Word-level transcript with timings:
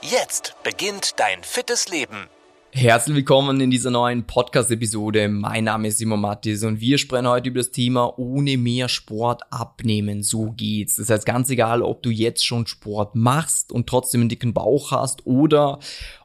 Jetzt 0.00 0.54
beginnt 0.62 1.18
dein 1.18 1.42
fittes 1.42 1.88
Leben. 1.88 2.28
Herzlich 2.70 3.16
willkommen 3.16 3.60
in 3.60 3.70
dieser 3.70 3.90
neuen 3.90 4.24
Podcast-Episode. 4.24 5.28
Mein 5.28 5.64
Name 5.64 5.88
ist 5.88 5.98
Simon 5.98 6.20
Mattis 6.20 6.62
und 6.62 6.80
wir 6.80 6.98
sprechen 6.98 7.26
heute 7.26 7.48
über 7.48 7.58
das 7.58 7.72
Thema 7.72 8.16
ohne 8.16 8.56
mehr 8.58 8.88
Sport 8.88 9.42
abnehmen. 9.50 10.22
So 10.22 10.52
geht's. 10.52 10.96
Das 10.96 11.10
heißt, 11.10 11.26
ganz 11.26 11.50
egal, 11.50 11.82
ob 11.82 12.04
du 12.04 12.10
jetzt 12.10 12.46
schon 12.46 12.68
Sport 12.68 13.16
machst 13.16 13.72
und 13.72 13.88
trotzdem 13.88 14.20
einen 14.20 14.28
dicken 14.28 14.54
Bauch 14.54 14.92
hast 14.92 15.26
oder 15.26 15.80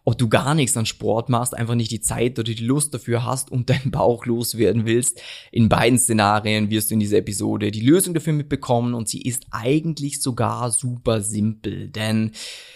ob 0.05 0.17
du 0.17 0.27
gar 0.27 0.53
nichts 0.53 0.75
an 0.75 0.85
Sport 0.85 1.29
machst, 1.29 1.55
einfach 1.55 1.75
nicht 1.75 1.91
die 1.91 2.01
Zeit 2.01 2.37
oder 2.37 2.53
die 2.53 2.65
Lust 2.65 2.93
dafür 2.93 3.25
hast 3.25 3.51
und 3.51 3.69
deinen 3.69 3.91
Bauch 3.91 4.25
loswerden 4.25 4.85
willst. 4.85 5.21
In 5.51 5.69
beiden 5.69 5.97
Szenarien 5.97 6.69
wirst 6.69 6.89
du 6.89 6.95
in 6.95 6.99
dieser 6.99 7.17
Episode 7.17 7.71
die 7.71 7.81
Lösung 7.81 8.13
dafür 8.13 8.33
mitbekommen 8.33 8.93
und 8.93 9.07
sie 9.07 9.21
ist 9.21 9.45
eigentlich 9.51 10.21
sogar 10.21 10.71
super 10.71 11.21
simpel, 11.21 11.89
denn 11.89 12.31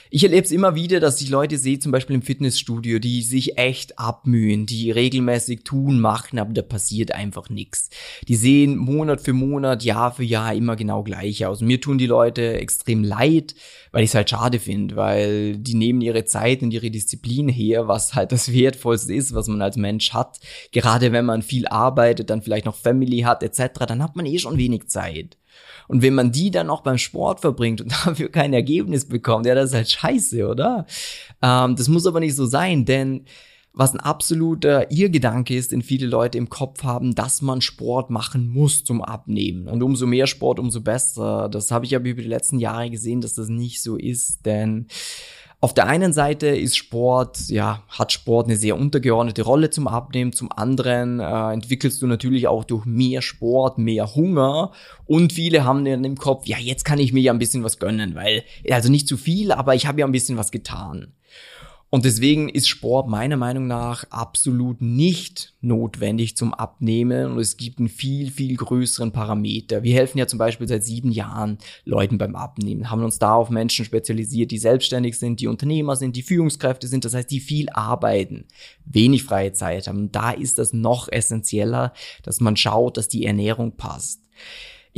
ich 0.09 0.23
erlebe 0.23 0.45
es 0.45 0.51
immer 0.51 0.73
wieder, 0.75 1.01
dass 1.01 1.21
ich 1.21 1.29
Leute 1.29 1.57
sehe, 1.57 1.79
zum 1.79 1.91
Beispiel 1.91 2.15
im 2.15 2.21
Fitnessstudio, 2.21 2.99
die 2.99 3.21
sich 3.21 3.57
echt 3.57 3.99
abmühen, 3.99 4.65
die 4.65 4.89
regelmäßig 4.91 5.65
tun, 5.65 5.99
machen, 5.99 6.39
aber 6.39 6.53
da 6.53 6.61
passiert 6.61 7.11
einfach 7.11 7.49
nichts. 7.49 7.89
Die 8.27 8.35
sehen 8.35 8.77
Monat 8.77 9.19
für 9.19 9.33
Monat, 9.33 9.83
Jahr 9.83 10.13
für 10.13 10.23
Jahr 10.23 10.53
immer 10.53 10.77
genau 10.77 11.03
gleich 11.03 11.45
aus. 11.45 11.59
Mir 11.59 11.81
tun 11.81 11.97
die 11.97 12.05
Leute 12.05 12.53
extrem 12.53 13.03
leid, 13.03 13.55
weil 13.91 14.03
ich 14.03 14.11
es 14.11 14.15
halt 14.15 14.29
schade 14.29 14.59
finde, 14.59 14.95
weil 14.95 15.57
die 15.57 15.75
nehmen 15.75 15.99
ihre 16.01 16.23
Zeit 16.23 16.61
und 16.61 16.71
ihre 16.71 16.89
Disziplin 16.89 17.16
her, 17.23 17.87
was 17.87 18.15
halt 18.15 18.31
das 18.31 18.51
Wertvollste 18.51 19.13
ist, 19.13 19.33
was 19.33 19.47
man 19.47 19.61
als 19.61 19.77
Mensch 19.77 20.13
hat. 20.13 20.39
Gerade 20.71 21.11
wenn 21.11 21.25
man 21.25 21.41
viel 21.41 21.67
arbeitet, 21.67 22.29
dann 22.29 22.41
vielleicht 22.41 22.65
noch 22.65 22.75
Family 22.75 23.19
hat 23.19 23.43
etc., 23.43 23.85
dann 23.87 24.03
hat 24.03 24.15
man 24.15 24.25
eh 24.25 24.39
schon 24.39 24.57
wenig 24.57 24.87
Zeit. 24.87 25.37
Und 25.87 26.01
wenn 26.01 26.15
man 26.15 26.31
die 26.31 26.51
dann 26.51 26.69
auch 26.69 26.81
beim 26.81 26.97
Sport 26.97 27.39
verbringt 27.39 27.81
und 27.81 27.91
dafür 28.05 28.29
kein 28.29 28.53
Ergebnis 28.53 29.07
bekommt, 29.07 29.45
ja, 29.45 29.55
das 29.55 29.69
ist 29.69 29.75
halt 29.75 29.89
scheiße, 29.89 30.47
oder? 30.47 30.85
Ähm, 31.41 31.75
das 31.75 31.87
muss 31.87 32.05
aber 32.05 32.19
nicht 32.19 32.35
so 32.35 32.45
sein, 32.45 32.85
denn 32.85 33.25
was 33.77 33.93
ein 33.93 33.99
absoluter 33.99 34.91
Irrgedanke 34.91 35.55
ist, 35.55 35.71
den 35.71 35.83
viele 35.83 36.07
Leute 36.07 36.39
im 36.39 36.49
Kopf 36.49 36.83
haben, 36.83 37.13
dass 37.13 37.43
man 37.43 37.61
Sport 37.61 38.09
machen 38.09 38.49
muss 38.49 38.83
zum 38.83 39.03
Abnehmen. 39.03 39.67
Und 39.67 39.83
umso 39.83 40.07
mehr 40.07 40.25
Sport, 40.25 40.57
umso 40.57 40.81
besser. 40.81 41.47
Das 41.47 41.69
habe 41.69 41.85
ich 41.85 41.95
aber 41.95 42.07
über 42.07 42.23
die 42.23 42.27
letzten 42.27 42.57
Jahre 42.57 42.89
gesehen, 42.89 43.21
dass 43.21 43.35
das 43.35 43.49
nicht 43.49 43.83
so 43.83 43.95
ist, 43.95 44.47
denn 44.47 44.87
auf 45.59 45.73
der 45.73 45.87
einen 45.87 46.13
Seite 46.13 46.47
ist 46.47 46.77
Sport, 46.77 47.49
ja, 47.49 47.83
hat 47.89 48.11
Sport 48.11 48.45
eine 48.45 48.57
sehr 48.57 48.77
untergeordnete 48.77 49.41
Rolle 49.41 49.71
zum 49.71 49.87
Abnehmen. 49.87 50.31
Zum 50.31 50.51
anderen 50.51 51.19
äh, 51.19 51.51
entwickelst 51.51 51.99
du 52.01 52.05
natürlich 52.05 52.47
auch 52.47 52.63
durch 52.63 52.85
mehr 52.85 53.23
Sport 53.23 53.79
mehr 53.79 54.13
Hunger. 54.13 54.71
Und 55.05 55.33
viele 55.33 55.63
haben 55.63 55.83
dann 55.83 56.03
im 56.03 56.15
Kopf, 56.15 56.45
ja, 56.45 56.59
jetzt 56.59 56.85
kann 56.85 56.99
ich 56.99 57.11
mir 57.11 57.21
ja 57.21 57.33
ein 57.33 57.39
bisschen 57.39 57.63
was 57.63 57.79
gönnen, 57.79 58.13
weil, 58.13 58.43
also 58.69 58.91
nicht 58.91 59.07
zu 59.07 59.17
viel, 59.17 59.51
aber 59.51 59.73
ich 59.73 59.87
habe 59.87 59.99
ja 59.99 60.05
ein 60.05 60.11
bisschen 60.11 60.37
was 60.37 60.51
getan. 60.51 61.13
Und 61.89 62.03
deswegen 62.03 62.49
ist 62.49 62.67
Sport 62.67 63.07
meiner 63.07 63.37
Meinung 63.37 63.65
nach 63.65 64.03
absolut 64.09 64.81
nicht 64.81 65.53
notwendig 65.61 66.35
zum 66.35 66.53
Abnehmen 66.53 67.31
und 67.31 67.39
es 67.39 67.55
gibt 67.55 67.79
einen 67.79 67.87
viel, 67.87 68.29
viel 68.29 68.57
größeren 68.57 69.13
Parameter. 69.13 69.83
Wir 69.83 69.95
helfen 69.95 70.17
ja 70.17 70.27
zum 70.27 70.37
Beispiel 70.37 70.67
seit 70.67 70.83
sieben 70.83 71.11
Jahren 71.11 71.59
Leuten 71.85 72.17
beim 72.17 72.35
Abnehmen, 72.35 72.89
haben 72.89 73.05
uns 73.05 73.19
da 73.19 73.35
auf 73.35 73.49
Menschen 73.49 73.85
spezialisiert, 73.85 74.51
die 74.51 74.57
selbstständig 74.57 75.17
sind, 75.17 75.39
die 75.39 75.47
Unternehmer 75.47 75.95
sind, 75.95 76.17
die 76.17 76.23
Führungskräfte 76.23 76.87
sind, 76.87 77.05
das 77.05 77.13
heißt, 77.13 77.31
die 77.31 77.39
viel 77.39 77.69
arbeiten, 77.69 78.45
wenig 78.83 79.23
freie 79.23 79.53
Zeit 79.53 79.87
haben. 79.87 80.11
Da 80.11 80.31
ist 80.31 80.57
das 80.57 80.73
noch 80.73 81.07
essentieller, 81.09 81.93
dass 82.23 82.41
man 82.41 82.57
schaut, 82.57 82.97
dass 82.97 83.07
die 83.07 83.25
Ernährung 83.25 83.77
passt. 83.77 84.23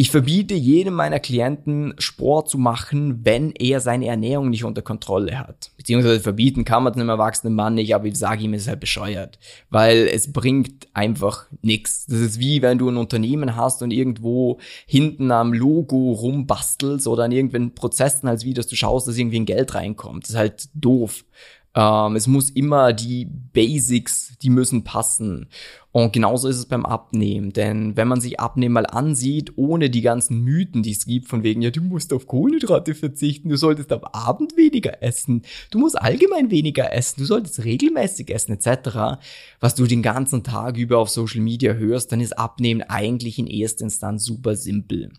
Ich 0.02 0.12
verbiete 0.12 0.54
jedem 0.54 0.94
meiner 0.94 1.20
Klienten 1.20 1.94
Sport 1.98 2.48
zu 2.48 2.58
machen, 2.58 3.20
wenn 3.26 3.52
er 3.52 3.82
seine 3.82 4.08
Ernährung 4.08 4.50
nicht 4.50 4.64
unter 4.64 4.82
Kontrolle 4.82 5.38
hat. 5.38 5.72
Beziehungsweise 5.76 6.22
verbieten 6.22 6.64
kann 6.64 6.84
man 6.84 6.94
es 6.94 6.98
einem 6.98 7.10
erwachsenen 7.10 7.54
Mann 7.54 7.74
nicht, 7.74 7.94
aber 7.94 8.06
ich 8.06 8.16
sage 8.16 8.46
ihm, 8.46 8.54
es 8.54 8.62
ist 8.62 8.70
halt 8.70 8.80
bescheuert. 8.80 9.40
Weil 9.70 10.08
es 10.08 10.32
bringt 10.32 10.88
einfach 10.94 11.48
nichts. 11.62 12.06
Das 12.06 12.20
ist 12.20 12.40
wie 12.40 12.62
wenn 12.62 12.78
du 12.78 12.88
ein 12.88 12.96
Unternehmen 12.96 13.58
hast 13.58 13.82
und 13.82 13.92
irgendwo 13.92 14.59
hinten 14.86 15.32
am 15.32 15.52
Logo 15.52 16.14
rumbastelst 16.14 17.06
oder 17.06 17.26
an 17.26 17.34
irgendwelchen 17.34 17.76
Prozessen 17.76 18.30
als 18.30 18.46
wie, 18.46 18.54
dass 18.54 18.68
du 18.68 18.78
schaust, 18.78 19.06
dass 19.06 19.18
irgendwie 19.18 19.42
ein 19.42 19.46
Geld 19.46 19.76
reinkommt. 19.76 20.24
Das 20.24 20.30
ist 20.30 20.38
halt 20.38 20.70
doof. 20.76 21.26
Ähm, 21.75 22.16
es 22.16 22.28
muss 22.28 22.50
immer 22.50 22.94
die 22.94 23.25
Basics, 23.25 24.38
die 24.41 24.50
müssen 24.50 24.84
passen. 24.84 25.47
Und 25.91 26.13
genauso 26.13 26.47
ist 26.47 26.57
es 26.57 26.66
beim 26.68 26.85
Abnehmen. 26.85 27.52
Denn 27.52 27.97
wenn 27.97 28.07
man 28.07 28.22
sich 28.22 28.40
Abnehmen 28.40 28.74
mal 28.74 28.85
ansieht, 28.85 29.53
ohne 29.56 29.90
die 29.90 30.02
ganzen 30.02 30.41
Mythen, 30.41 30.84
die 30.84 30.91
es 30.91 31.06
gibt, 31.06 31.28
von 31.28 31.44
wegen, 31.44 31.62
ja, 31.62 31.72
du 31.72 31.81
musst 31.81 32.13
auf 32.13 32.28
Kohlenhydrate 32.28 32.94
verzichten, 32.94 33.50
du 33.50 33.58
solltest 33.58 33.91
am 33.91 34.03
Abend 34.03 34.56
weniger 34.56 35.02
essen, 35.02 35.44
du 35.72 35.79
musst 35.79 36.00
allgemein 36.00 36.52
weniger 36.52 36.94
essen, 36.94 37.22
du 37.22 37.25
solltest 37.25 37.63
regelmäßig 37.63 38.29
essen, 38.29 38.53
etc., 38.53 39.19
was 39.59 39.75
du 39.75 39.85
den 39.85 40.03
ganzen 40.03 40.44
Tag 40.44 40.78
über 40.78 41.00
auf 41.00 41.09
Social 41.09 41.41
Media 41.41 41.74
hörst, 41.74 42.12
dann 42.12 42.22
ist 42.22 42.38
Abnehmen 42.38 42.81
eigentlich 42.84 43.40
in 43.40 43.47
erster 43.47 43.84
Instanz 43.84 44.24
super 44.25 44.56
simpel. 44.56 45.12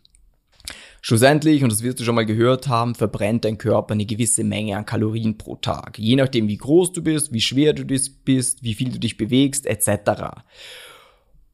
Schlussendlich, 1.02 1.62
und 1.62 1.72
das 1.72 1.82
wirst 1.82 1.98
du 1.98 2.04
schon 2.04 2.14
mal 2.14 2.26
gehört 2.26 2.68
haben, 2.68 2.94
verbrennt 2.94 3.44
dein 3.44 3.56
Körper 3.56 3.94
eine 3.94 4.04
gewisse 4.04 4.44
Menge 4.44 4.76
an 4.76 4.84
Kalorien 4.84 5.38
pro 5.38 5.56
Tag. 5.56 5.98
Je 5.98 6.16
nachdem, 6.16 6.48
wie 6.48 6.58
groß 6.58 6.92
du 6.92 7.02
bist, 7.02 7.32
wie 7.32 7.40
schwer 7.40 7.72
du 7.72 7.84
bist, 7.84 8.20
wie 8.24 8.74
viel 8.74 8.90
du 8.90 8.98
dich 8.98 9.16
bewegst, 9.16 9.66
etc. 9.66 10.42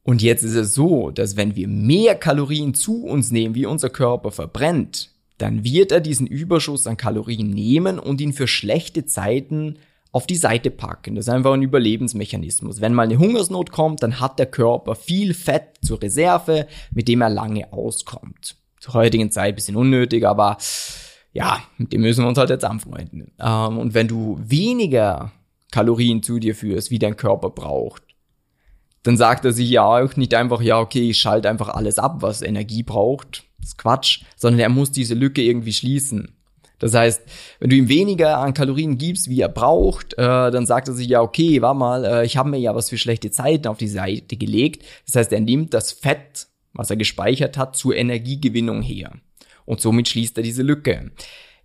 Und 0.03 0.21
jetzt 0.21 0.43
ist 0.43 0.55
es 0.55 0.73
so, 0.73 1.11
dass 1.11 1.37
wenn 1.37 1.55
wir 1.55 1.67
mehr 1.67 2.15
Kalorien 2.15 2.73
zu 2.73 3.05
uns 3.05 3.31
nehmen, 3.31 3.55
wie 3.55 3.65
unser 3.65 3.89
Körper 3.89 4.31
verbrennt, 4.31 5.11
dann 5.37 5.63
wird 5.63 5.91
er 5.91 6.01
diesen 6.01 6.27
Überschuss 6.27 6.87
an 6.87 6.97
Kalorien 6.97 7.49
nehmen 7.49 7.99
und 7.99 8.19
ihn 8.19 8.33
für 8.33 8.47
schlechte 8.47 9.05
Zeiten 9.05 9.79
auf 10.11 10.25
die 10.25 10.35
Seite 10.35 10.71
packen. 10.71 11.15
Das 11.15 11.27
ist 11.27 11.33
einfach 11.33 11.53
ein 11.53 11.61
Überlebensmechanismus. 11.61 12.81
Wenn 12.81 12.93
mal 12.93 13.03
eine 13.03 13.19
Hungersnot 13.19 13.71
kommt, 13.71 14.03
dann 14.03 14.19
hat 14.19 14.39
der 14.39 14.47
Körper 14.47 14.95
viel 14.95 15.33
Fett 15.33 15.75
zur 15.81 16.01
Reserve, 16.01 16.67
mit 16.91 17.07
dem 17.07 17.21
er 17.21 17.29
lange 17.29 17.71
auskommt 17.71 18.57
zur 18.87 18.93
heutigen 18.93 19.31
Zeit 19.31 19.55
bisschen 19.55 19.75
unnötig, 19.75 20.25
aber 20.25 20.57
ja, 21.33 21.61
mit 21.77 21.93
dem 21.93 22.01
müssen 22.01 22.23
wir 22.23 22.29
uns 22.29 22.37
halt 22.37 22.49
jetzt 22.49 22.65
anfreunden. 22.65 23.31
Ähm, 23.39 23.77
und 23.77 23.93
wenn 23.93 24.07
du 24.07 24.39
weniger 24.41 25.31
Kalorien 25.71 26.23
zu 26.23 26.39
dir 26.39 26.55
führst, 26.55 26.89
wie 26.89 26.99
dein 26.99 27.17
Körper 27.17 27.49
braucht, 27.49 28.03
dann 29.03 29.17
sagt 29.17 29.45
er 29.45 29.51
sich 29.51 29.69
ja 29.69 29.83
auch 29.83 30.15
nicht 30.15 30.33
einfach, 30.33 30.61
ja, 30.61 30.79
okay, 30.79 31.09
ich 31.09 31.19
schalte 31.19 31.49
einfach 31.49 31.69
alles 31.69 31.99
ab, 31.99 32.21
was 32.21 32.41
Energie 32.41 32.83
braucht. 32.83 33.43
Das 33.59 33.69
ist 33.69 33.77
Quatsch, 33.77 34.21
sondern 34.35 34.59
er 34.59 34.69
muss 34.69 34.91
diese 34.91 35.13
Lücke 35.13 35.41
irgendwie 35.41 35.73
schließen. 35.73 36.33
Das 36.79 36.93
heißt, 36.93 37.21
wenn 37.59 37.69
du 37.69 37.75
ihm 37.75 37.89
weniger 37.89 38.37
an 38.37 38.53
Kalorien 38.53 38.97
gibst, 38.97 39.29
wie 39.29 39.41
er 39.41 39.49
braucht, 39.49 40.13
äh, 40.13 40.51
dann 40.51 40.65
sagt 40.65 40.87
er 40.87 40.93
sich 40.93 41.07
ja, 41.07 41.21
okay, 41.21 41.61
war 41.61 41.73
mal, 41.73 42.05
äh, 42.05 42.25
ich 42.25 42.37
habe 42.37 42.49
mir 42.49 42.59
ja 42.59 42.75
was 42.75 42.89
für 42.89 42.97
schlechte 42.97 43.31
Zeiten 43.31 43.67
auf 43.67 43.77
die 43.77 43.87
Seite 43.87 44.37
gelegt. 44.37 44.85
Das 45.05 45.15
heißt, 45.15 45.33
er 45.33 45.41
nimmt 45.41 45.73
das 45.73 45.91
Fett 45.91 46.47
was 46.77 46.89
er 46.89 46.95
gespeichert 46.95 47.57
hat, 47.57 47.75
zur 47.75 47.95
Energiegewinnung 47.95 48.81
her. 48.81 49.11
Und 49.65 49.81
somit 49.81 50.07
schließt 50.07 50.37
er 50.37 50.43
diese 50.43 50.63
Lücke. 50.63 51.11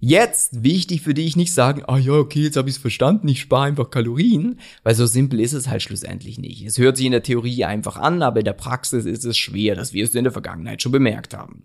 Jetzt 0.04 0.64
wichtig 0.64 1.02
für 1.02 1.14
dich 1.14 1.36
nicht 1.36 1.54
sagen, 1.54 1.84
ah 1.86 1.96
ja, 1.96 2.14
okay, 2.14 2.42
jetzt 2.42 2.56
habe 2.56 2.68
ich 2.68 2.74
es 2.74 2.80
verstanden, 2.80 3.28
ich 3.28 3.38
spare 3.40 3.66
einfach 3.66 3.88
Kalorien, 3.88 4.58
weil 4.82 4.96
so 4.96 5.06
simpel 5.06 5.38
ist 5.38 5.52
es 5.52 5.68
halt 5.68 5.80
schlussendlich 5.80 6.40
nicht. 6.40 6.66
Es 6.66 6.76
hört 6.76 6.96
sich 6.96 7.06
in 7.06 7.12
der 7.12 7.22
Theorie 7.22 7.64
einfach 7.64 7.96
an, 7.96 8.20
aber 8.20 8.40
in 8.40 8.44
der 8.44 8.52
Praxis 8.52 9.04
ist 9.04 9.24
es 9.24 9.38
schwer, 9.38 9.76
das 9.76 9.92
wirst 9.92 10.14
du 10.14 10.18
in 10.18 10.24
der 10.24 10.32
Vergangenheit 10.32 10.82
schon 10.82 10.90
bemerkt 10.90 11.36
haben. 11.36 11.62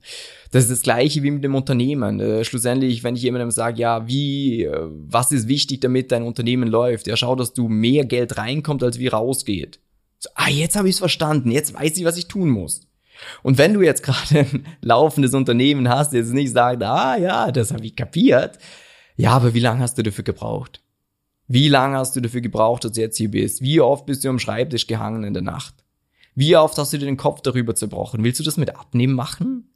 Das 0.51 0.66
ist 0.66 0.71
das 0.71 0.81
gleiche 0.83 1.24
wie 1.24 1.31
mit 1.31 1.44
dem 1.44 1.56
Unternehmen. 1.56 2.19
Äh, 2.19 2.44
schlussendlich, 2.44 3.04
wenn 3.04 3.16
ich 3.16 3.24
jemandem 3.24 3.50
sage, 3.50 3.81
ja, 3.81 4.07
wie, 4.07 4.66
äh, 4.66 4.88
was 4.88 5.31
ist 5.31 5.48
wichtig, 5.48 5.81
damit 5.81 6.12
dein 6.12 6.21
Unternehmen 6.21 6.69
läuft? 6.69 7.07
Ja, 7.07 7.18
schau, 7.18 7.36
dass 7.36 7.54
du 7.54 7.68
mehr 7.68 8.06
Geld 8.06 8.38
reinkommt, 8.38 8.83
als 8.83 9.00
wie 9.00 9.07
rausgeht. 9.07 9.80
So, 10.19 10.30
ah, 10.36 10.50
jetzt 10.50 10.75
habe 10.75 10.89
ich 10.89 10.94
es 10.94 11.00
verstanden, 11.00 11.50
jetzt 11.50 11.74
weiß 11.74 11.98
ich, 11.98 12.06
was 12.06 12.18
ich 12.18 12.27
tun 12.27 12.50
muss. 12.50 12.87
Und 13.44 13.58
wenn 13.58 13.74
du 13.74 13.81
jetzt 13.81 14.04
gerade 14.04 14.40
ein 14.40 14.66
laufendes 14.81 15.34
Unternehmen 15.34 15.90
hast, 15.90 16.14
jetzt 16.14 16.34
nicht 16.34 16.54
sagt, 16.54 16.84
ah 16.84 17.18
ja, 17.18 17.52
das 17.52 17.72
habe 17.72 17.86
ich 17.86 17.96
kapiert, 17.96 18.58
ja, 19.18 19.31
aber 19.31 19.54
wie 19.54 19.60
lange 19.60 19.81
hast 19.81 19.98
du 19.98 20.04
dafür 20.04 20.24
gebraucht? 20.24 20.81
Wie 21.48 21.69
lange 21.69 21.98
hast 21.98 22.16
du 22.16 22.22
dafür 22.22 22.42
gebraucht, 22.42 22.84
dass 22.84 22.92
du 22.94 23.02
jetzt 23.02 23.18
hier 23.18 23.31
bist? 23.31 23.62
Wie 23.62 23.81
oft 23.81 24.06
bist 24.06 24.24
du 24.24 24.30
am 24.30 24.40
Schreibtisch 24.40 24.86
gehangen 24.86 25.24
in 25.24 25.34
der 25.34 25.44
Nacht? 25.44 25.74
Wie 26.36 26.56
oft 26.56 26.78
hast 26.78 26.94
du 26.94 27.00
dir 27.00 27.06
den 27.06 27.18
Kopf 27.18 27.42
darüber 27.42 27.74
zerbrochen? 27.74 28.24
Willst 28.24 28.40
du 28.40 28.44
das 28.44 28.58
mit 28.58 28.75
Abnehmen 28.75 29.14
machen? 29.14 29.72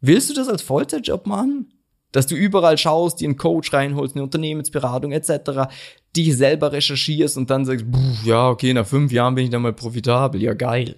Willst 0.00 0.30
du 0.30 0.34
das 0.34 0.48
als 0.48 0.62
Vollzeitjob 0.62 1.26
machen? 1.26 1.74
Dass 2.12 2.26
du 2.26 2.34
überall 2.34 2.78
schaust, 2.78 3.20
dir 3.20 3.28
einen 3.28 3.36
Coach 3.36 3.72
reinholst, 3.72 4.14
eine 4.14 4.22
Unternehmensberatung 4.22 5.12
etc. 5.12 5.68
dich 6.16 6.36
selber 6.36 6.72
recherchierst 6.72 7.36
und 7.36 7.50
dann 7.50 7.64
sagst, 7.64 7.84
ja, 8.24 8.48
okay, 8.48 8.72
nach 8.72 8.86
fünf 8.86 9.12
Jahren 9.12 9.34
bin 9.34 9.44
ich 9.44 9.50
dann 9.50 9.62
mal 9.62 9.72
profitabel, 9.72 10.40
ja 10.42 10.54
geil. 10.54 10.96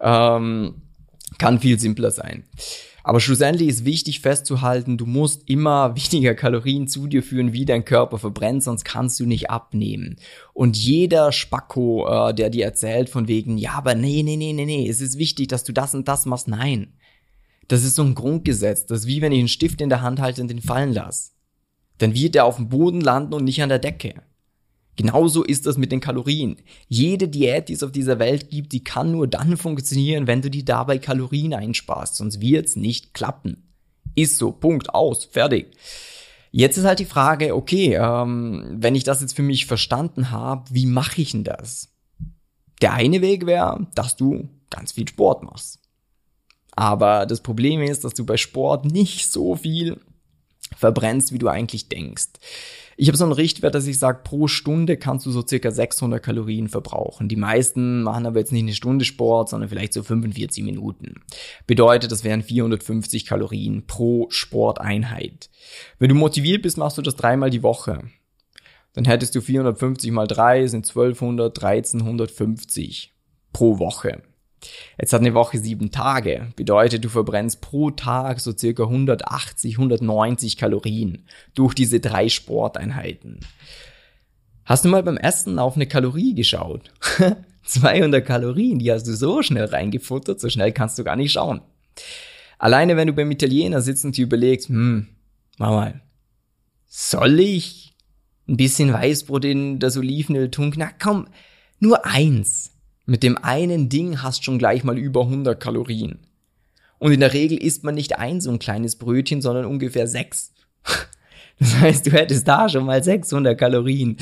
Ähm, 0.00 0.82
kann 1.38 1.60
viel 1.60 1.78
simpler 1.78 2.10
sein. 2.10 2.44
Aber 3.06 3.20
schlussendlich 3.20 3.68
ist 3.68 3.84
wichtig 3.84 4.20
festzuhalten, 4.20 4.96
du 4.96 5.04
musst 5.04 5.48
immer 5.48 5.94
weniger 6.10 6.34
Kalorien 6.34 6.88
zu 6.88 7.06
dir 7.06 7.22
führen, 7.22 7.52
wie 7.52 7.66
dein 7.66 7.84
Körper 7.84 8.18
verbrennt, 8.18 8.62
sonst 8.62 8.84
kannst 8.84 9.20
du 9.20 9.26
nicht 9.26 9.50
abnehmen. 9.50 10.16
Und 10.54 10.76
jeder 10.76 11.30
Spacko, 11.30 12.08
äh, 12.08 12.34
der 12.34 12.48
dir 12.48 12.64
erzählt 12.64 13.10
von 13.10 13.28
wegen, 13.28 13.58
ja, 13.58 13.72
aber 13.72 13.94
nee, 13.94 14.22
nee, 14.22 14.36
nee, 14.36 14.54
nee, 14.54 14.64
nee, 14.64 14.88
es 14.88 15.02
ist 15.02 15.18
wichtig, 15.18 15.48
dass 15.48 15.64
du 15.64 15.72
das 15.72 15.94
und 15.94 16.08
das 16.08 16.24
machst, 16.24 16.48
nein. 16.48 16.94
Das 17.68 17.84
ist 17.84 17.94
so 17.94 18.02
ein 18.02 18.14
Grundgesetz. 18.14 18.86
Das 18.86 19.00
ist 19.00 19.06
wie 19.06 19.22
wenn 19.22 19.32
ich 19.32 19.38
einen 19.38 19.48
Stift 19.48 19.80
in 19.80 19.88
der 19.88 20.02
Hand 20.02 20.20
halte 20.20 20.42
und 20.42 20.48
den 20.48 20.60
fallen 20.60 20.92
lasse. 20.92 21.32
Dann 21.98 22.14
wird 22.14 22.36
er 22.36 22.44
auf 22.44 22.56
dem 22.56 22.68
Boden 22.68 23.00
landen 23.00 23.34
und 23.34 23.44
nicht 23.44 23.62
an 23.62 23.68
der 23.68 23.78
Decke. 23.78 24.22
Genauso 24.96 25.42
ist 25.42 25.66
das 25.66 25.76
mit 25.76 25.90
den 25.90 26.00
Kalorien. 26.00 26.56
Jede 26.88 27.28
Diät, 27.28 27.68
die 27.68 27.72
es 27.72 27.82
auf 27.82 27.90
dieser 27.90 28.18
Welt 28.18 28.50
gibt, 28.50 28.72
die 28.72 28.84
kann 28.84 29.10
nur 29.10 29.26
dann 29.26 29.56
funktionieren, 29.56 30.26
wenn 30.26 30.42
du 30.42 30.50
dir 30.50 30.64
dabei 30.64 30.98
Kalorien 30.98 31.54
einsparst, 31.54 32.16
sonst 32.16 32.40
wird's 32.40 32.76
nicht 32.76 33.12
klappen. 33.14 33.68
Ist 34.14 34.38
so, 34.38 34.52
Punkt, 34.52 34.94
aus, 34.94 35.24
fertig. 35.24 35.76
Jetzt 36.52 36.76
ist 36.76 36.84
halt 36.84 37.00
die 37.00 37.04
Frage, 37.04 37.56
okay, 37.56 37.98
ähm, 38.00 38.64
wenn 38.70 38.94
ich 38.94 39.02
das 39.02 39.20
jetzt 39.20 39.34
für 39.34 39.42
mich 39.42 39.66
verstanden 39.66 40.30
habe, 40.30 40.62
wie 40.70 40.86
mache 40.86 41.20
ich 41.20 41.32
denn 41.32 41.42
das? 41.42 41.88
Der 42.80 42.92
eine 42.92 43.20
Weg 43.22 43.46
wäre, 43.46 43.88
dass 43.96 44.14
du 44.14 44.48
ganz 44.70 44.92
viel 44.92 45.08
Sport 45.08 45.42
machst. 45.42 45.80
Aber 46.76 47.26
das 47.26 47.40
Problem 47.40 47.82
ist, 47.82 48.04
dass 48.04 48.14
du 48.14 48.24
bei 48.24 48.36
Sport 48.36 48.84
nicht 48.84 49.30
so 49.30 49.56
viel 49.56 50.00
verbrennst, 50.76 51.32
wie 51.32 51.38
du 51.38 51.48
eigentlich 51.48 51.88
denkst. 51.88 52.32
Ich 52.96 53.08
habe 53.08 53.16
so 53.16 53.24
einen 53.24 53.32
Richtwert, 53.32 53.74
dass 53.74 53.86
ich 53.86 53.98
sage, 53.98 54.20
pro 54.22 54.46
Stunde 54.46 54.96
kannst 54.96 55.26
du 55.26 55.32
so 55.32 55.44
circa 55.44 55.70
600 55.70 56.22
Kalorien 56.22 56.68
verbrauchen. 56.68 57.28
Die 57.28 57.36
meisten 57.36 58.02
machen 58.02 58.26
aber 58.26 58.38
jetzt 58.38 58.52
nicht 58.52 58.62
eine 58.62 58.74
Stunde 58.74 59.04
Sport, 59.04 59.48
sondern 59.48 59.68
vielleicht 59.68 59.92
so 59.92 60.02
45 60.02 60.62
Minuten. 60.62 61.14
Bedeutet, 61.66 62.12
das 62.12 62.22
wären 62.22 62.42
450 62.42 63.26
Kalorien 63.26 63.86
pro 63.86 64.26
Sporteinheit. 64.30 65.50
Wenn 65.98 66.10
du 66.10 66.14
motiviert 66.14 66.62
bist, 66.62 66.78
machst 66.78 66.96
du 66.96 67.02
das 67.02 67.16
dreimal 67.16 67.50
die 67.50 67.64
Woche. 67.64 68.04
Dann 68.92 69.06
hättest 69.06 69.34
du 69.34 69.40
450 69.40 70.12
mal 70.12 70.28
3 70.28 70.68
sind 70.68 70.86
1200, 70.88 71.58
1350 71.62 73.12
pro 73.52 73.80
Woche. 73.80 74.22
Jetzt 74.98 75.12
hat 75.12 75.20
eine 75.20 75.34
Woche 75.34 75.58
sieben 75.58 75.90
Tage. 75.90 76.52
Bedeutet, 76.56 77.04
du 77.04 77.08
verbrennst 77.08 77.60
pro 77.60 77.90
Tag 77.90 78.40
so 78.40 78.56
circa 78.56 78.84
180, 78.84 79.78
190 79.78 80.56
Kalorien 80.56 81.26
durch 81.54 81.74
diese 81.74 82.00
drei 82.00 82.28
Sporteinheiten. 82.28 83.40
Hast 84.64 84.84
du 84.84 84.88
mal 84.88 85.02
beim 85.02 85.18
Essen 85.18 85.58
auf 85.58 85.76
eine 85.76 85.86
Kalorie 85.86 86.34
geschaut? 86.34 86.90
200 87.64 88.24
Kalorien, 88.24 88.78
die 88.78 88.92
hast 88.92 89.06
du 89.06 89.14
so 89.14 89.42
schnell 89.42 89.64
reingefuttert, 89.64 90.40
so 90.40 90.48
schnell 90.48 90.72
kannst 90.72 90.98
du 90.98 91.04
gar 91.04 91.16
nicht 91.16 91.32
schauen. 91.32 91.62
Alleine 92.58 92.96
wenn 92.96 93.08
du 93.08 93.12
beim 93.12 93.30
Italiener 93.30 93.80
sitzt 93.80 94.04
und 94.04 94.16
dir 94.16 94.24
überlegst, 94.24 94.68
hm, 94.68 95.08
mach 95.58 95.70
mal, 95.70 96.02
soll 96.86 97.40
ich 97.40 97.94
ein 98.48 98.56
bisschen 98.56 98.92
Weißbrot 98.92 99.44
in 99.44 99.78
das 99.78 99.96
Olivenöl 99.96 100.50
tun? 100.50 100.72
Na 100.76 100.90
komm, 100.98 101.28
nur 101.78 102.04
eins. 102.06 102.73
Mit 103.06 103.22
dem 103.22 103.36
einen 103.36 103.88
Ding 103.88 104.22
hast 104.22 104.44
schon 104.44 104.58
gleich 104.58 104.82
mal 104.84 104.98
über 104.98 105.22
100 105.22 105.60
Kalorien. 105.60 106.20
Und 106.98 107.12
in 107.12 107.20
der 107.20 107.34
Regel 107.34 107.58
isst 107.58 107.84
man 107.84 107.94
nicht 107.94 108.18
ein 108.18 108.40
so 108.40 108.50
ein 108.50 108.58
kleines 108.58 108.96
Brötchen, 108.96 109.42
sondern 109.42 109.66
ungefähr 109.66 110.06
sechs. 110.06 110.52
Das 111.60 111.78
heißt, 111.78 112.06
du 112.06 112.10
hättest 112.10 112.48
da 112.48 112.68
schon 112.68 112.84
mal 112.84 113.04
600 113.04 113.56
Kalorien, 113.56 114.16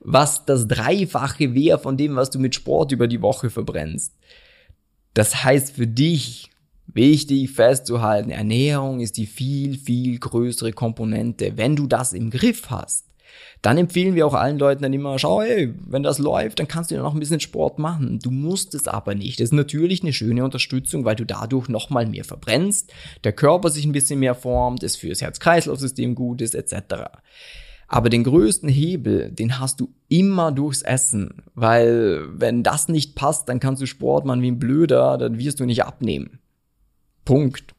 was 0.00 0.44
das 0.46 0.66
Dreifache 0.66 1.54
wäre 1.54 1.78
von 1.78 1.96
dem, 1.96 2.16
was 2.16 2.30
du 2.30 2.40
mit 2.40 2.56
Sport 2.56 2.90
über 2.90 3.06
die 3.06 3.22
Woche 3.22 3.50
verbrennst. 3.50 4.12
Das 5.14 5.44
heißt 5.44 5.76
für 5.76 5.86
dich, 5.86 6.50
wichtig 6.86 7.52
festzuhalten, 7.52 8.30
Ernährung 8.30 8.98
ist 8.98 9.16
die 9.16 9.26
viel, 9.26 9.78
viel 9.78 10.18
größere 10.18 10.72
Komponente. 10.72 11.56
Wenn 11.56 11.76
du 11.76 11.86
das 11.86 12.12
im 12.14 12.30
Griff 12.30 12.68
hast, 12.68 13.06
dann 13.62 13.78
empfehlen 13.78 14.14
wir 14.14 14.26
auch 14.26 14.34
allen 14.34 14.58
Leuten 14.58 14.82
dann 14.82 14.92
immer, 14.92 15.18
schau, 15.18 15.40
ey, 15.40 15.72
wenn 15.86 16.02
das 16.02 16.18
läuft, 16.18 16.58
dann 16.58 16.68
kannst 16.68 16.90
du 16.90 16.96
ja 16.96 17.02
noch 17.02 17.14
ein 17.14 17.20
bisschen 17.20 17.40
Sport 17.40 17.78
machen. 17.78 18.18
Du 18.20 18.30
musst 18.30 18.74
es 18.74 18.88
aber 18.88 19.14
nicht. 19.14 19.38
Das 19.38 19.46
ist 19.46 19.52
natürlich 19.52 20.02
eine 20.02 20.12
schöne 20.12 20.44
Unterstützung, 20.44 21.04
weil 21.04 21.16
du 21.16 21.24
dadurch 21.24 21.68
nochmal 21.68 22.06
mehr 22.06 22.24
verbrennst, 22.24 22.92
der 23.24 23.32
Körper 23.32 23.70
sich 23.70 23.84
ein 23.84 23.92
bisschen 23.92 24.18
mehr 24.18 24.34
formt, 24.34 24.82
es 24.82 24.96
fürs 24.96 25.22
Herz-Kreislauf-System 25.22 26.14
gut 26.14 26.40
ist, 26.42 26.54
etc. 26.54 27.10
Aber 27.86 28.08
den 28.08 28.24
größten 28.24 28.68
Hebel, 28.68 29.30
den 29.30 29.58
hast 29.58 29.78
du 29.80 29.92
immer 30.08 30.50
durchs 30.50 30.82
Essen, 30.82 31.42
weil 31.54 32.26
wenn 32.32 32.62
das 32.62 32.88
nicht 32.88 33.14
passt, 33.14 33.48
dann 33.48 33.60
kannst 33.60 33.82
du 33.82 33.86
Sport 33.86 34.24
machen 34.24 34.42
wie 34.42 34.50
ein 34.50 34.58
Blöder, 34.58 35.18
dann 35.18 35.38
wirst 35.38 35.60
du 35.60 35.66
nicht 35.66 35.84
abnehmen. 35.84 36.40
Punkt. 37.24 37.74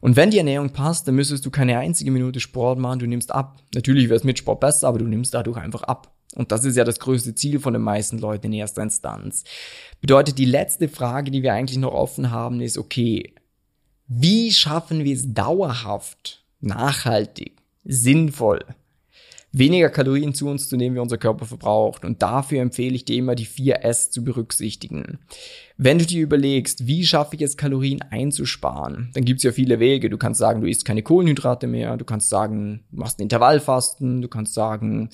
Und 0.00 0.16
wenn 0.16 0.30
die 0.30 0.38
Ernährung 0.38 0.70
passt, 0.70 1.08
dann 1.08 1.14
müsstest 1.14 1.46
du 1.46 1.50
keine 1.50 1.78
einzige 1.78 2.10
Minute 2.10 2.40
Sport 2.40 2.78
machen, 2.78 2.98
du 2.98 3.06
nimmst 3.06 3.32
ab. 3.32 3.58
Natürlich 3.74 4.04
wäre 4.04 4.16
es 4.16 4.24
mit 4.24 4.38
Sport 4.38 4.60
besser, 4.60 4.88
aber 4.88 4.98
du 4.98 5.06
nimmst 5.06 5.34
dadurch 5.34 5.56
einfach 5.56 5.82
ab. 5.82 6.12
Und 6.34 6.52
das 6.52 6.64
ist 6.64 6.76
ja 6.76 6.84
das 6.84 7.00
größte 7.00 7.34
Ziel 7.34 7.60
von 7.60 7.72
den 7.72 7.82
meisten 7.82 8.18
Leuten 8.18 8.46
in 8.48 8.52
erster 8.52 8.82
Instanz. 8.82 9.44
Bedeutet, 10.00 10.38
die 10.38 10.44
letzte 10.44 10.88
Frage, 10.88 11.30
die 11.30 11.42
wir 11.42 11.54
eigentlich 11.54 11.78
noch 11.78 11.92
offen 11.92 12.30
haben, 12.30 12.60
ist, 12.60 12.76
okay, 12.76 13.34
wie 14.06 14.52
schaffen 14.52 15.02
wir 15.04 15.14
es 15.14 15.32
dauerhaft, 15.32 16.44
nachhaltig, 16.60 17.56
sinnvoll, 17.84 18.64
weniger 19.58 19.88
Kalorien 19.88 20.34
zu 20.34 20.48
uns 20.48 20.68
zu 20.68 20.76
nehmen, 20.76 20.96
wie 20.96 21.00
unser 21.00 21.16
Körper 21.16 21.46
verbraucht. 21.46 22.04
Und 22.04 22.22
dafür 22.22 22.60
empfehle 22.60 22.94
ich 22.94 23.04
dir 23.04 23.16
immer 23.16 23.34
die 23.34 23.46
4S 23.46 24.10
zu 24.10 24.22
berücksichtigen. 24.22 25.18
Wenn 25.78 25.98
du 25.98 26.04
dir 26.04 26.22
überlegst, 26.22 26.86
wie 26.86 27.06
schaffe 27.06 27.36
ich 27.36 27.42
es, 27.42 27.56
Kalorien 27.56 28.02
einzusparen, 28.02 29.10
dann 29.14 29.24
gibt 29.24 29.38
es 29.38 29.44
ja 29.44 29.52
viele 29.52 29.80
Wege. 29.80 30.10
Du 30.10 30.18
kannst 30.18 30.40
sagen, 30.40 30.60
du 30.60 30.68
isst 30.68 30.84
keine 30.84 31.02
Kohlenhydrate 31.02 31.66
mehr, 31.66 31.96
du 31.96 32.04
kannst 32.04 32.28
sagen, 32.28 32.84
du 32.90 32.98
machst 32.98 33.18
ein 33.18 33.22
Intervallfasten, 33.22 34.20
du 34.20 34.28
kannst 34.28 34.52
sagen, 34.54 35.08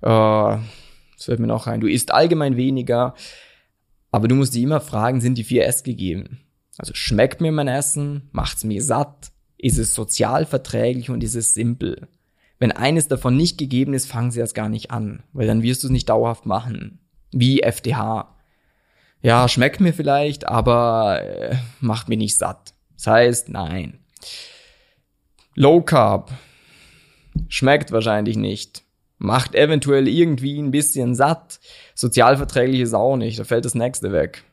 äh, 0.00 0.06
das 0.06 1.24
fällt 1.24 1.40
mir 1.40 1.46
noch 1.46 1.66
ein, 1.66 1.80
du 1.80 1.88
isst 1.88 2.12
allgemein 2.12 2.56
weniger. 2.56 3.14
Aber 4.12 4.28
du 4.28 4.34
musst 4.34 4.54
dir 4.54 4.62
immer 4.62 4.80
fragen, 4.80 5.20
sind 5.20 5.38
die 5.38 5.44
4S 5.44 5.82
gegeben? 5.82 6.40
Also 6.78 6.94
schmeckt 6.94 7.40
mir 7.40 7.50
mein 7.52 7.68
Essen? 7.68 8.28
Macht's 8.32 8.62
mir 8.62 8.82
satt? 8.82 9.32
Ist 9.56 9.78
es 9.78 9.94
sozial 9.94 10.46
verträglich 10.46 11.10
und 11.10 11.24
ist 11.24 11.34
es 11.34 11.54
simpel? 11.54 12.08
Wenn 12.62 12.70
eines 12.70 13.08
davon 13.08 13.36
nicht 13.36 13.58
gegeben 13.58 13.92
ist, 13.92 14.06
fangen 14.06 14.30
sie 14.30 14.38
erst 14.38 14.54
gar 14.54 14.68
nicht 14.68 14.92
an, 14.92 15.24
weil 15.32 15.48
dann 15.48 15.64
wirst 15.64 15.82
du 15.82 15.88
es 15.88 15.90
nicht 15.90 16.08
dauerhaft 16.08 16.46
machen. 16.46 17.00
Wie 17.32 17.60
FDH. 17.60 18.36
Ja, 19.20 19.48
schmeckt 19.48 19.80
mir 19.80 19.92
vielleicht, 19.92 20.46
aber 20.46 21.22
äh, 21.24 21.56
macht 21.80 22.08
mich 22.08 22.18
nicht 22.18 22.36
satt. 22.36 22.72
Das 22.94 23.08
heißt, 23.08 23.48
nein. 23.48 23.98
Low 25.56 25.82
Carb. 25.82 26.30
Schmeckt 27.48 27.90
wahrscheinlich 27.90 28.36
nicht. 28.36 28.84
Macht 29.18 29.56
eventuell 29.56 30.06
irgendwie 30.06 30.56
ein 30.60 30.70
bisschen 30.70 31.16
satt. 31.16 31.58
Sozialverträglich 31.96 32.82
ist 32.82 32.94
auch 32.94 33.16
nicht. 33.16 33.40
Da 33.40 33.42
fällt 33.42 33.64
das 33.64 33.74
nächste 33.74 34.12
weg. 34.12 34.44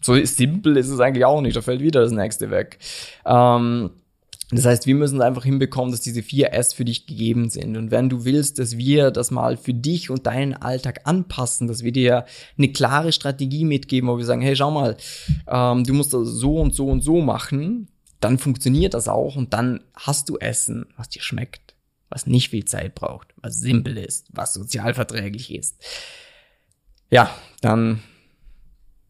So 0.00 0.14
simpel 0.24 0.78
ist 0.78 0.88
es 0.88 0.98
eigentlich 0.98 1.26
auch 1.26 1.42
nicht. 1.42 1.56
Da 1.56 1.60
fällt 1.60 1.82
wieder 1.82 2.00
das 2.00 2.12
nächste 2.12 2.50
weg. 2.50 2.78
Ähm, 3.26 3.90
das 4.56 4.66
heißt, 4.66 4.86
wir 4.86 4.94
müssen 4.94 5.22
einfach 5.22 5.44
hinbekommen, 5.44 5.90
dass 5.90 6.00
diese 6.00 6.22
vier 6.22 6.52
S 6.52 6.72
für 6.74 6.84
dich 6.84 7.06
gegeben 7.06 7.48
sind. 7.48 7.76
Und 7.76 7.90
wenn 7.90 8.08
du 8.08 8.24
willst, 8.24 8.58
dass 8.58 8.76
wir 8.76 9.10
das 9.10 9.30
mal 9.30 9.56
für 9.56 9.74
dich 9.74 10.10
und 10.10 10.26
deinen 10.26 10.54
Alltag 10.54 11.00
anpassen, 11.04 11.66
dass 11.66 11.82
wir 11.82 11.92
dir 11.92 12.26
eine 12.58 12.68
klare 12.68 13.12
Strategie 13.12 13.64
mitgeben, 13.64 14.08
wo 14.08 14.18
wir 14.18 14.24
sagen, 14.24 14.42
hey, 14.42 14.54
schau 14.54 14.70
mal, 14.70 14.96
ähm, 15.48 15.84
du 15.84 15.94
musst 15.94 16.12
das 16.12 16.28
so 16.28 16.60
und 16.60 16.74
so 16.74 16.88
und 16.88 17.02
so 17.02 17.20
machen, 17.20 17.88
dann 18.20 18.38
funktioniert 18.38 18.94
das 18.94 19.08
auch 19.08 19.36
und 19.36 19.52
dann 19.54 19.80
hast 19.94 20.28
du 20.28 20.38
Essen, 20.38 20.86
was 20.96 21.08
dir 21.08 21.22
schmeckt, 21.22 21.74
was 22.08 22.26
nicht 22.26 22.50
viel 22.50 22.64
Zeit 22.64 22.94
braucht, 22.94 23.34
was 23.36 23.60
simpel 23.60 23.96
ist, 23.98 24.26
was 24.32 24.54
sozialverträglich 24.54 25.54
ist. 25.54 25.82
Ja, 27.10 27.30
dann 27.60 28.00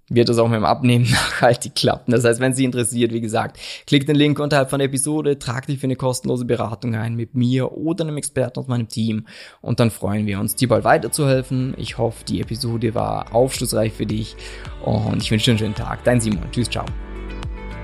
wird 0.08 0.28
es 0.28 0.38
auch 0.38 0.48
mit 0.48 0.56
dem 0.56 0.64
Abnehmen 0.64 1.04
nachhaltig 1.10 1.74
klappen. 1.74 2.12
Das 2.12 2.24
heißt, 2.24 2.40
wenn 2.40 2.54
Sie 2.54 2.64
interessiert, 2.64 3.12
wie 3.12 3.20
gesagt, 3.20 3.58
klick 3.86 4.06
den 4.06 4.16
Link 4.16 4.38
unterhalb 4.38 4.70
von 4.70 4.78
der 4.78 4.86
Episode, 4.86 5.38
trag 5.38 5.66
dich 5.66 5.78
für 5.78 5.84
eine 5.84 5.96
kostenlose 5.96 6.44
Beratung 6.44 6.94
ein 6.94 7.14
mit 7.14 7.34
mir 7.34 7.72
oder 7.72 8.04
einem 8.04 8.16
Experten 8.16 8.60
aus 8.60 8.68
meinem 8.68 8.88
Team 8.88 9.26
und 9.60 9.80
dann 9.80 9.90
freuen 9.90 10.26
wir 10.26 10.40
uns, 10.40 10.54
dir 10.54 10.68
bald 10.68 10.84
weiterzuhelfen. 10.84 11.74
Ich 11.76 11.98
hoffe, 11.98 12.24
die 12.24 12.40
Episode 12.40 12.94
war 12.94 13.34
aufschlussreich 13.34 13.92
für 13.92 14.06
dich 14.06 14.36
und 14.84 15.22
ich 15.22 15.30
wünsche 15.30 15.46
dir 15.46 15.52
einen 15.52 15.58
schönen 15.58 15.74
Tag. 15.74 16.04
Dein 16.04 16.20
Simon. 16.20 16.50
Tschüss, 16.50 16.68
ciao. 16.68 16.84